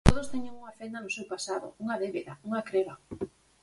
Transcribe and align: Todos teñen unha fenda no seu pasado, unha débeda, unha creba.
Todos 0.09 0.29
teñen 0.33 0.57
unha 0.61 0.75
fenda 0.79 0.97
no 1.03 1.13
seu 1.15 1.25
pasado, 1.33 1.67
unha 1.83 1.99
débeda, 2.03 2.33
unha 2.49 2.65
creba. 2.69 2.93